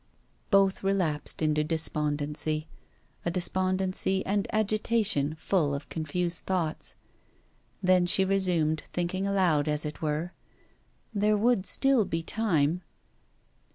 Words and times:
Both 0.49 0.81
relapsed 0.81 1.43
into 1.43 1.63
despondency 1.63 2.67
a 3.23 3.29
despondency 3.29 4.25
and 4.25 4.47
agitation 4.51 5.35
full 5.35 5.75
of 5.75 5.89
confused 5.89 6.47
thoughts. 6.47 6.95
Then 7.83 8.07
she 8.07 8.25
resumed, 8.25 8.81
thinking 8.91 9.27
aloud 9.27 9.67
as 9.67 9.85
it 9.85 10.01
were: 10.01 10.33
'There 11.13 11.37
would 11.37 11.67
still 11.67 12.05
be 12.05 12.23
time. 12.23 12.81